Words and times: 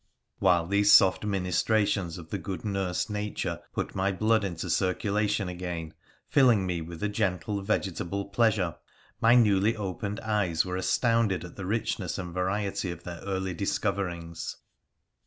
While 0.39 0.65
these 0.65 0.91
soft 0.91 1.23
ministrations 1.25 2.17
of 2.17 2.31
the 2.31 2.39
good 2.39 2.65
nurse 2.65 3.07
Nature 3.07 3.59
put 3.71 3.93
my 3.93 4.11
blood 4.11 4.43
into 4.43 4.67
circulation 4.67 5.47
again, 5.47 5.93
filling 6.27 6.65
me 6.65 6.81
with 6.81 7.03
a 7.03 7.07
gentle 7.07 7.61
vegetable 7.61 8.25
pleasure, 8.25 8.77
my 9.21 9.35
newly 9.35 9.75
opened 9.77 10.19
eyes 10.21 10.65
were 10.65 10.75
astounded 10.75 11.45
at 11.45 11.55
the 11.55 11.67
rich 11.67 11.99
ness 11.99 12.17
and 12.17 12.33
variety 12.33 12.89
of 12.89 13.03
their 13.03 13.19
early 13.21 13.53
discoverings. 13.53 14.57